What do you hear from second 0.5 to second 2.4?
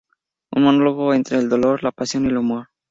Un monólogo entre el dolor, la pasión y el